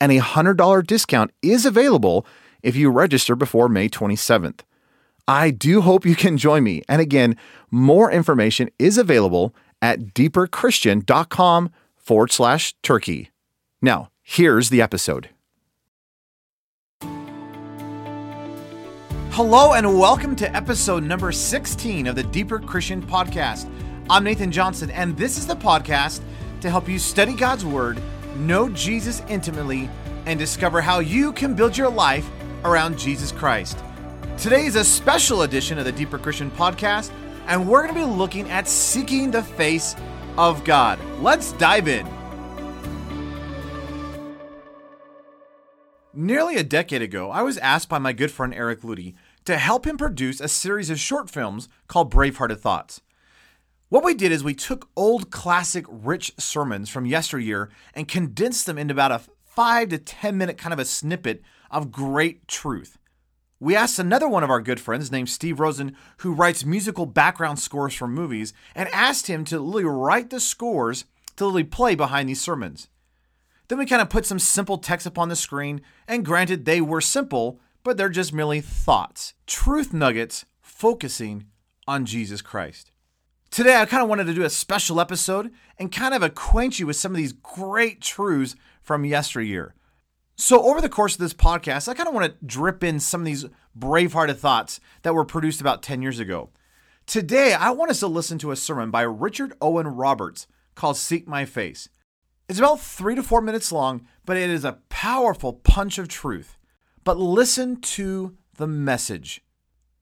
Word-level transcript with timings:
and 0.00 0.10
a 0.10 0.18
$100 0.20 0.86
discount 0.86 1.30
is 1.42 1.66
available 1.66 2.26
if 2.62 2.74
you 2.76 2.90
register 2.90 3.36
before 3.36 3.68
May 3.68 3.88
27th. 3.88 4.60
I 5.28 5.50
do 5.50 5.82
hope 5.82 6.04
you 6.04 6.16
can 6.16 6.36
join 6.36 6.64
me. 6.64 6.82
And 6.88 7.00
again, 7.00 7.36
more 7.70 8.10
information 8.10 8.70
is 8.78 8.98
available 8.98 9.54
at 9.80 10.14
deeperchristian.com 10.14 11.70
forward 11.96 12.32
slash 12.32 12.74
turkey. 12.82 13.30
Now, 13.80 14.10
here's 14.22 14.70
the 14.70 14.82
episode. 14.82 15.30
Hello, 19.32 19.74
and 19.74 19.98
welcome 19.98 20.34
to 20.36 20.56
episode 20.56 21.04
number 21.04 21.30
16 21.30 22.08
of 22.08 22.16
the 22.16 22.24
Deeper 22.24 22.58
Christian 22.58 23.00
Podcast. 23.00 23.70
I'm 24.10 24.24
Nathan 24.24 24.50
Johnson, 24.50 24.90
and 24.90 25.16
this 25.16 25.38
is 25.38 25.46
the 25.46 25.54
podcast 25.54 26.20
to 26.60 26.68
help 26.68 26.88
you 26.88 26.98
study 26.98 27.34
God's 27.34 27.64
Word 27.64 28.02
know 28.36 28.68
Jesus 28.68 29.22
intimately, 29.28 29.88
and 30.26 30.38
discover 30.38 30.80
how 30.80 30.98
you 30.98 31.32
can 31.32 31.54
build 31.54 31.76
your 31.76 31.90
life 31.90 32.28
around 32.64 32.98
Jesus 32.98 33.32
Christ. 33.32 33.78
Today 34.36 34.66
is 34.66 34.76
a 34.76 34.84
special 34.84 35.42
edition 35.42 35.78
of 35.78 35.84
the 35.84 35.92
Deeper 35.92 36.18
Christian 36.18 36.50
Podcast, 36.50 37.10
and 37.46 37.68
we're 37.68 37.82
going 37.82 37.94
to 37.94 38.00
be 38.00 38.06
looking 38.06 38.48
at 38.50 38.68
seeking 38.68 39.30
the 39.30 39.42
face 39.42 39.96
of 40.38 40.64
God. 40.64 40.98
Let's 41.20 41.52
dive 41.52 41.88
in. 41.88 42.06
Nearly 46.12 46.56
a 46.56 46.64
decade 46.64 47.02
ago, 47.02 47.30
I 47.30 47.42
was 47.42 47.58
asked 47.58 47.88
by 47.88 47.98
my 47.98 48.12
good 48.12 48.30
friend 48.30 48.52
Eric 48.52 48.80
Ludy 48.80 49.14
to 49.44 49.56
help 49.56 49.86
him 49.86 49.96
produce 49.96 50.40
a 50.40 50.48
series 50.48 50.90
of 50.90 50.98
short 50.98 51.30
films 51.30 51.68
called 51.86 52.12
Bravehearted 52.12 52.58
Thoughts. 52.58 53.00
What 53.90 54.04
we 54.04 54.14
did 54.14 54.30
is 54.30 54.44
we 54.44 54.54
took 54.54 54.88
old, 54.94 55.32
classic, 55.32 55.84
rich 55.88 56.32
sermons 56.38 56.88
from 56.88 57.06
yesteryear 57.06 57.70
and 57.92 58.06
condensed 58.06 58.66
them 58.66 58.78
into 58.78 58.94
about 58.94 59.10
a 59.10 59.20
five 59.44 59.88
to 59.88 59.98
10 59.98 60.38
minute 60.38 60.56
kind 60.56 60.72
of 60.72 60.78
a 60.78 60.84
snippet 60.84 61.42
of 61.72 61.90
great 61.90 62.46
truth. 62.46 62.98
We 63.58 63.74
asked 63.74 63.98
another 63.98 64.28
one 64.28 64.44
of 64.44 64.48
our 64.48 64.60
good 64.60 64.78
friends 64.78 65.10
named 65.10 65.28
Steve 65.28 65.58
Rosen, 65.58 65.96
who 66.18 66.32
writes 66.32 66.64
musical 66.64 67.04
background 67.04 67.58
scores 67.58 67.92
for 67.92 68.06
movies, 68.06 68.52
and 68.76 68.88
asked 68.90 69.26
him 69.26 69.44
to 69.46 69.58
literally 69.58 69.84
write 69.84 70.30
the 70.30 70.38
scores 70.38 71.04
to 71.34 71.46
literally 71.46 71.64
play 71.64 71.96
behind 71.96 72.28
these 72.28 72.40
sermons. 72.40 72.88
Then 73.66 73.78
we 73.78 73.86
kind 73.86 74.00
of 74.00 74.08
put 74.08 74.24
some 74.24 74.38
simple 74.38 74.78
text 74.78 75.04
up 75.04 75.18
on 75.18 75.28
the 75.28 75.36
screen, 75.36 75.80
and 76.06 76.24
granted, 76.24 76.64
they 76.64 76.80
were 76.80 77.00
simple, 77.00 77.58
but 77.82 77.96
they're 77.96 78.08
just 78.08 78.32
merely 78.32 78.60
thoughts, 78.60 79.34
truth 79.48 79.92
nuggets 79.92 80.46
focusing 80.62 81.46
on 81.88 82.06
Jesus 82.06 82.40
Christ. 82.40 82.92
Today, 83.50 83.74
I 83.74 83.84
kind 83.84 84.00
of 84.00 84.08
wanted 84.08 84.26
to 84.26 84.34
do 84.34 84.44
a 84.44 84.50
special 84.50 85.00
episode 85.00 85.50
and 85.76 85.90
kind 85.90 86.14
of 86.14 86.22
acquaint 86.22 86.78
you 86.78 86.86
with 86.86 86.94
some 86.94 87.10
of 87.10 87.16
these 87.16 87.32
great 87.32 88.00
truths 88.00 88.54
from 88.80 89.04
yesteryear. 89.04 89.74
So, 90.36 90.62
over 90.62 90.80
the 90.80 90.88
course 90.88 91.14
of 91.14 91.18
this 91.18 91.34
podcast, 91.34 91.88
I 91.88 91.94
kind 91.94 92.08
of 92.08 92.14
want 92.14 92.32
to 92.32 92.46
drip 92.46 92.84
in 92.84 93.00
some 93.00 93.22
of 93.22 93.24
these 93.24 93.46
bravehearted 93.76 94.36
thoughts 94.36 94.78
that 95.02 95.14
were 95.14 95.24
produced 95.24 95.60
about 95.60 95.82
10 95.82 96.00
years 96.00 96.20
ago. 96.20 96.50
Today, 97.06 97.52
I 97.52 97.70
want 97.70 97.90
us 97.90 97.98
to 98.00 98.06
listen 98.06 98.38
to 98.38 98.52
a 98.52 98.56
sermon 98.56 98.92
by 98.92 99.02
Richard 99.02 99.54
Owen 99.60 99.88
Roberts 99.88 100.46
called 100.76 100.96
Seek 100.96 101.26
My 101.26 101.44
Face. 101.44 101.88
It's 102.48 102.60
about 102.60 102.80
three 102.80 103.16
to 103.16 103.22
four 103.22 103.40
minutes 103.40 103.72
long, 103.72 104.06
but 104.24 104.36
it 104.36 104.48
is 104.48 104.64
a 104.64 104.78
powerful 104.90 105.54
punch 105.54 105.98
of 105.98 106.06
truth. 106.06 106.56
But 107.02 107.18
listen 107.18 107.80
to 107.80 108.36
the 108.58 108.68
message. 108.68 109.42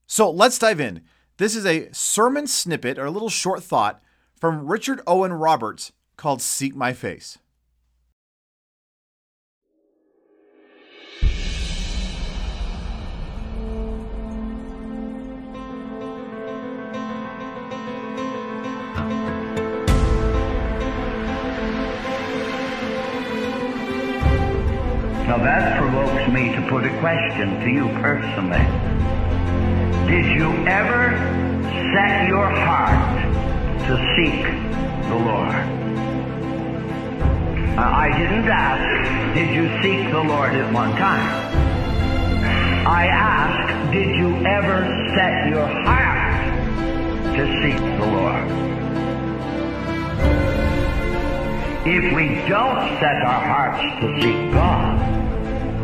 So, 0.07 0.31
let's 0.31 0.59
dive 0.59 0.81
in. 0.81 1.01
This 1.39 1.55
is 1.55 1.65
a 1.65 1.89
sermon 1.93 2.49
snippet 2.49 2.99
or 2.99 3.05
a 3.05 3.13
little 3.13 3.29
short 3.29 3.63
thought 3.63 4.03
from 4.35 4.67
Richard 4.67 5.01
Owen 5.07 5.33
Roberts 5.33 5.93
called 6.17 6.43
Seek 6.43 6.75
My 6.75 6.93
Face. 6.93 7.39
Now 25.29 25.39
that 25.39 25.79
provokes 25.79 26.33
me 26.33 26.53
to 26.57 26.67
put 26.69 26.85
a 26.85 26.99
question 26.99 27.61
to 27.61 27.71
you 27.71 27.87
personally. 28.01 28.88
Did 30.09 30.25
you 30.25 30.51
ever 30.67 31.11
set 31.93 32.29
your 32.29 32.49
heart 32.49 33.15
to 33.89 33.95
seek 34.17 34.43
the 35.07 35.17
Lord? 35.17 35.55
Uh, 37.77 37.83
I 37.83 38.09
didn't 38.17 38.49
ask, 38.49 39.35
did 39.35 39.55
you 39.55 39.69
seek 39.83 40.11
the 40.11 40.23
Lord 40.23 40.55
at 40.55 40.73
one 40.73 40.93
time? 40.93 41.29
I 42.87 43.07
asked, 43.09 43.93
did 43.93 44.17
you 44.17 44.47
ever 44.47 44.87
set 45.15 45.51
your 45.51 45.67
heart 45.67 47.37
to 47.37 47.45
seek 47.61 47.77
the 47.77 48.07
Lord? 48.07 48.49
If 51.87 52.15
we 52.15 52.29
don't 52.49 52.99
set 52.99 53.23
our 53.27 53.43
hearts 53.45 53.83
to 54.01 54.23
seek 54.23 54.53
God, 54.55 54.99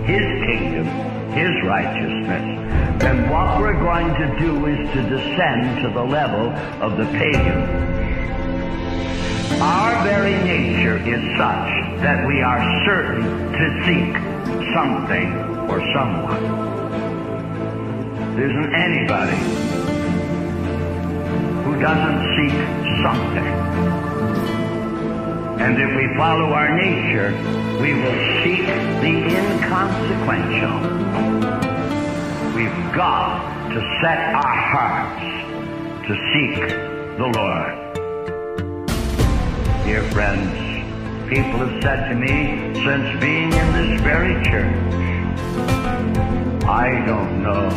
His 0.07 0.25
kingdom, 0.47 1.14
His 1.35 1.51
righteousness, 1.65 3.01
then 3.03 3.29
what 3.29 3.59
we're 3.59 3.73
going 3.73 4.15
to 4.15 4.39
do 4.39 4.67
is 4.67 4.79
to 4.93 5.03
descend 5.03 5.83
to 5.83 5.91
the 5.91 6.05
level 6.05 6.51
of 6.81 6.97
the 6.97 7.07
pagan. 7.07 7.61
Our 9.61 10.05
very 10.05 10.37
nature 10.45 10.97
is 10.97 11.21
such 11.37 11.71
that 12.03 12.25
we 12.27 12.41
are 12.41 12.63
certain 12.85 13.23
to 13.53 13.85
seek 13.85 14.15
something 14.75 15.33
or 15.69 15.81
someone. 15.93 16.43
There 18.37 18.49
isn't 18.51 18.75
anybody 18.75 19.39
who 21.65 21.81
doesn't 21.81 22.21
seek 22.37 22.57
something. 23.03 24.64
And 25.65 25.81
if 25.81 25.97
we 25.97 26.15
follow 26.15 26.53
our 26.53 26.77
nature, 26.77 27.33
we 27.81 27.95
will 27.95 28.21
seek 28.45 28.67
the 29.01 29.15
inconsequential. 29.33 30.77
We've 32.55 32.93
got 32.95 33.71
to 33.73 33.81
set 34.03 34.19
our 34.35 34.57
hearts 34.73 35.25
to 36.07 36.13
seek 36.35 36.69
the 37.17 37.29
Lord. 37.39 37.73
Dear 39.87 40.03
friends, 40.13 40.53
people 41.31 41.61
have 41.67 41.83
said 41.83 42.11
to 42.11 42.15
me 42.15 42.75
since 42.85 43.19
being 43.19 43.51
in 43.51 43.73
this 43.73 44.01
very 44.03 44.35
church, 44.45 44.77
I 46.67 47.03
don't 47.07 47.43
know 47.43 47.71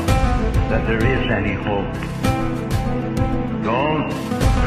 that 0.68 0.86
there 0.88 1.06
is 1.06 1.32
any 1.32 1.54
hope. 1.54 1.94
Don't 3.64 4.12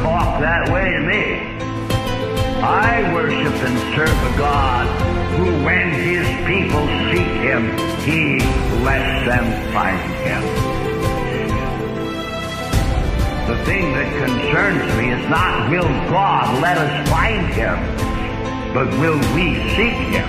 talk 0.03 0.41
that 0.41 0.71
way 0.73 0.91
to 0.93 1.00
me. 1.00 1.60
I 2.62 3.11
worship 3.15 3.55
and 3.55 3.79
serve 3.97 4.35
a 4.35 4.37
God 4.37 4.87
who, 5.39 5.65
when 5.65 5.93
his 5.93 6.29
people 6.45 6.85
seek 7.09 7.33
him, 7.41 7.73
he 8.05 8.37
lets 8.85 9.25
them 9.25 9.73
find 9.73 9.97
him. 10.21 10.43
The 13.49 13.65
thing 13.65 13.93
that 13.97 14.12
concerns 14.21 14.85
me 15.01 15.09
is 15.09 15.25
not 15.31 15.71
will 15.71 15.89
God 16.12 16.61
let 16.61 16.77
us 16.77 17.09
find 17.09 17.47
him, 17.57 17.81
but 18.75 18.87
will 19.01 19.19
we 19.35 19.56
seek 19.73 19.97
him? 20.13 20.29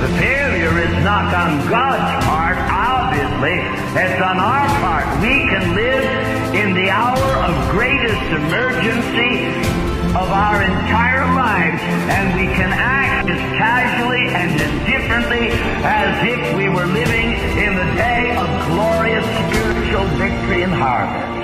The 0.00 0.08
failure 0.16 0.78
is 0.80 1.04
not 1.04 1.28
on 1.34 1.68
God's 1.68 2.24
part, 2.24 2.56
obviously, 2.72 3.60
it's 4.00 4.20
on 4.22 4.38
our 4.38 4.66
part 4.80 5.20
we 5.20 5.44
can 5.44 5.74
live 5.74 6.54
in 6.54 6.74
the 6.74 6.88
hour 6.88 7.20
of 7.44 7.70
greatest 7.70 8.22
emergency 8.32 9.93
of 10.14 10.30
our 10.30 10.62
entire 10.62 11.26
lives, 11.34 11.82
and 11.82 12.38
we 12.38 12.46
can 12.54 12.70
act 12.70 13.28
as 13.28 13.42
casually 13.58 14.30
and 14.30 14.54
indifferently 14.54 15.50
as 15.82 16.22
if 16.22 16.56
we 16.56 16.68
were 16.68 16.86
living 16.86 17.34
in 17.58 17.74
the 17.74 17.88
day 17.98 18.30
of 18.38 18.46
glorious 18.70 19.26
spiritual 19.50 20.06
victory 20.14 20.62
and 20.62 20.72
harvest. 20.72 21.34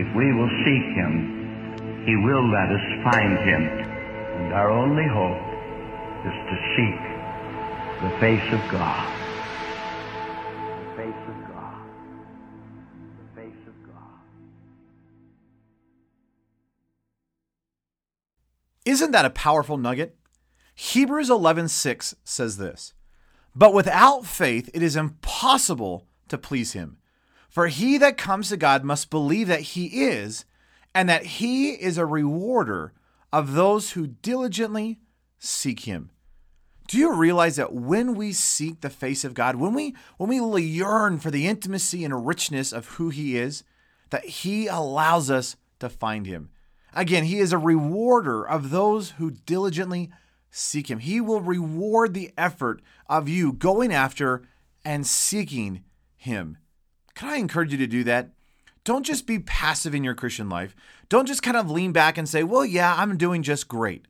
If 0.00 0.16
we 0.16 0.32
will 0.32 0.52
seek 0.64 0.86
Him, 0.96 1.12
He 2.06 2.16
will 2.16 2.48
let 2.48 2.72
us 2.72 2.84
find 3.04 3.36
Him. 3.44 3.62
And 3.68 4.52
our 4.54 4.70
only 4.70 5.06
hope 5.12 5.44
is 6.24 6.36
to 6.48 6.56
seek 6.72 7.00
the 8.00 8.10
face 8.18 8.48
of 8.52 8.60
God. 8.72 9.06
The 10.80 11.02
face 11.02 11.22
of 11.28 11.36
God. 11.48 11.53
Isn't 18.84 19.12
that 19.12 19.24
a 19.24 19.30
powerful 19.30 19.76
nugget? 19.76 20.16
Hebrews 20.74 21.30
11:6 21.30 22.14
says 22.24 22.56
this. 22.56 22.92
But 23.54 23.72
without 23.72 24.26
faith 24.26 24.68
it 24.74 24.82
is 24.82 24.96
impossible 24.96 26.06
to 26.28 26.38
please 26.38 26.72
him. 26.72 26.98
For 27.48 27.68
he 27.68 27.98
that 27.98 28.18
comes 28.18 28.48
to 28.48 28.56
God 28.56 28.82
must 28.82 29.10
believe 29.10 29.46
that 29.48 29.60
he 29.60 30.04
is 30.04 30.44
and 30.94 31.08
that 31.08 31.24
he 31.24 31.70
is 31.72 31.98
a 31.98 32.06
rewarder 32.06 32.92
of 33.32 33.52
those 33.52 33.92
who 33.92 34.06
diligently 34.06 35.00
seek 35.38 35.80
him. 35.80 36.10
Do 36.86 36.98
you 36.98 37.12
realize 37.12 37.56
that 37.56 37.72
when 37.72 38.14
we 38.14 38.32
seek 38.32 38.80
the 38.80 38.90
face 38.90 39.24
of 39.24 39.34
God, 39.34 39.56
when 39.56 39.72
we 39.72 39.94
when 40.18 40.50
we 40.50 40.62
yearn 40.62 41.18
for 41.18 41.30
the 41.30 41.46
intimacy 41.46 42.04
and 42.04 42.26
richness 42.26 42.72
of 42.72 42.86
who 42.86 43.08
he 43.08 43.36
is, 43.38 43.64
that 44.10 44.24
he 44.24 44.66
allows 44.66 45.30
us 45.30 45.56
to 45.80 45.88
find 45.88 46.26
him. 46.26 46.50
Again, 46.94 47.24
he 47.24 47.38
is 47.38 47.52
a 47.52 47.58
rewarder 47.58 48.46
of 48.46 48.70
those 48.70 49.12
who 49.12 49.30
diligently 49.30 50.10
seek 50.50 50.90
him. 50.90 51.00
He 51.00 51.20
will 51.20 51.40
reward 51.40 52.14
the 52.14 52.32
effort 52.38 52.80
of 53.08 53.28
you 53.28 53.52
going 53.52 53.92
after 53.92 54.42
and 54.84 55.06
seeking 55.06 55.84
him. 56.16 56.58
Can 57.14 57.28
I 57.28 57.36
encourage 57.36 57.72
you 57.72 57.78
to 57.78 57.86
do 57.86 58.04
that? 58.04 58.30
Don't 58.84 59.06
just 59.06 59.26
be 59.26 59.38
passive 59.38 59.94
in 59.94 60.04
your 60.04 60.14
Christian 60.14 60.48
life. 60.48 60.76
Don't 61.08 61.26
just 61.26 61.42
kind 61.42 61.56
of 61.56 61.70
lean 61.70 61.92
back 61.92 62.18
and 62.18 62.28
say, 62.28 62.42
well, 62.42 62.64
yeah, 62.64 62.94
I'm 62.96 63.16
doing 63.16 63.42
just 63.42 63.66
great. 63.66 64.06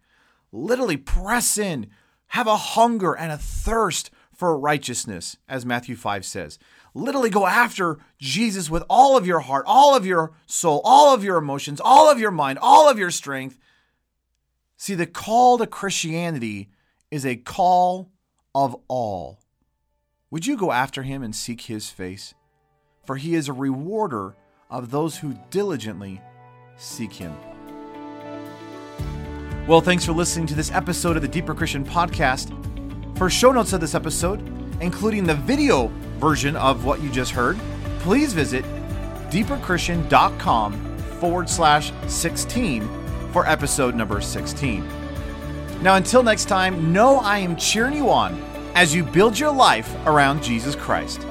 Literally 0.52 0.96
press 0.96 1.56
in, 1.58 1.88
have 2.28 2.46
a 2.46 2.56
hunger 2.56 3.14
and 3.14 3.31
a 3.31 3.38
thirst 3.38 4.10
for 4.44 4.58
righteousness, 4.58 5.38
as 5.49 5.64
Matthew 5.64 5.96
5 5.96 6.23
says. 6.23 6.58
Literally 6.93 7.31
go 7.31 7.46
after 7.46 7.96
Jesus 8.19 8.69
with 8.69 8.85
all 8.91 9.17
of 9.17 9.26
your 9.26 9.41
heart, 9.41 9.64
all 9.67 9.96
of 9.96 10.05
your 10.05 10.32
soul, 10.44 10.82
all 10.85 11.14
of 11.14 11.25
your 11.25 11.38
emotions, 11.38 11.81
all 11.82 12.11
of 12.11 12.20
your 12.20 12.31
mind, 12.31 12.58
all 12.61 12.91
of 12.91 12.99
your 12.99 13.11
strength. 13.11 13.58
See, 14.76 14.94
the 14.94 15.06
call 15.06 15.56
to 15.56 15.67
Christianity 15.67 16.69
is 17.11 17.25
a 17.25 17.37
call 17.37 18.11
of 18.55 18.76
all. 18.87 19.38
Would 20.31 20.46
you 20.46 20.58
go 20.58 20.73
after 20.73 21.05
him 21.05 21.23
and 21.23 21.35
seek 21.35 21.62
his 21.62 21.88
face? 21.88 22.35
For 23.06 23.17
he 23.17 23.35
is 23.35 23.49
a 23.49 23.55
rewarder 23.55 24.37
of 24.69 24.91
those 24.91 25.17
who 25.17 25.38
diligently 25.49 26.20
seek 26.76 27.14
him. 27.14 27.35
Well, 29.67 29.81
thanks 29.81 30.05
for 30.05 30.12
listening 30.12 30.49
to 30.49 30.55
this 30.55 30.70
episode 30.70 31.17
of 31.17 31.23
the 31.23 31.29
Deeper 31.29 31.55
Christian 31.55 31.82
Podcast. 31.82 32.74
For 33.16 33.31
show 33.31 33.52
notes 33.52 33.72
of 33.72 33.81
this 33.81 33.94
episode, 33.94 34.40
including 34.81 35.25
the 35.25 35.34
video 35.34 35.88
version 36.19 36.56
of 36.56 36.84
what 36.84 37.00
you 37.00 37.11
just 37.11 37.31
heard, 37.31 37.58
please 38.00 38.32
visit 38.32 38.64
deeperchristian.com 39.31 40.99
forward 41.20 41.49
slash 41.49 41.93
16 42.08 42.88
for 43.32 43.46
episode 43.46 43.94
number 43.94 44.20
16. 44.20 44.87
Now, 45.82 45.94
until 45.96 46.22
next 46.22 46.46
time, 46.46 46.93
know 46.93 47.19
I 47.19 47.38
am 47.38 47.56
cheering 47.56 47.94
you 47.94 48.11
on 48.11 48.43
as 48.75 48.94
you 48.94 49.05
build 49.05 49.38
your 49.38 49.52
life 49.52 49.94
around 50.06 50.43
Jesus 50.43 50.75
Christ. 50.75 51.26